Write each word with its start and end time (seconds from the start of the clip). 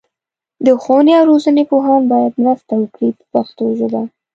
د 0.65 0.67
ښوونې 0.81 1.13
او 1.19 1.25
روزنې 1.31 1.63
پوهان 1.71 2.01
باید 2.13 2.33
مرسته 2.45 2.73
وکړي 2.77 3.09
په 3.17 3.23
پښتو 3.33 3.63
ژبه. 3.79 4.01